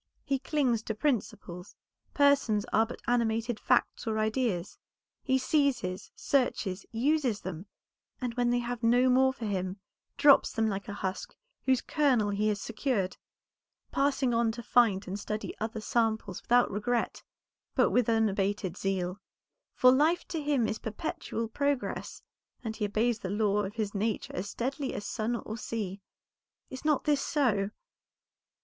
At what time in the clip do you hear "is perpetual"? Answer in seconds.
20.67-21.47